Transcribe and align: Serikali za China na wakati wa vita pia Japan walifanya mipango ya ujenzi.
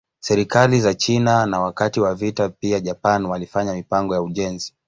Serikali 0.19 0.81
za 0.81 0.93
China 0.93 1.45
na 1.45 1.59
wakati 1.59 1.99
wa 1.99 2.15
vita 2.15 2.49
pia 2.49 2.79
Japan 2.79 3.25
walifanya 3.25 3.73
mipango 3.73 4.13
ya 4.13 4.21
ujenzi. 4.21 4.73